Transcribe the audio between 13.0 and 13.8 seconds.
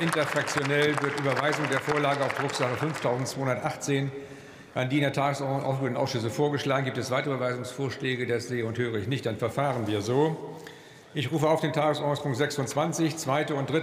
zweite und dritte